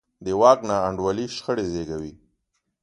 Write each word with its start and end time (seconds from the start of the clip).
د 0.25 0.27
واک 0.39 0.59
ناانډولي 0.69 1.25
شخړې 1.35 1.65
زېږوي 1.73 2.13